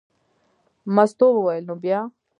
مستو 0.95 1.27
وویل: 1.33 1.63
نو 1.69 1.75
بیا. 1.83 1.99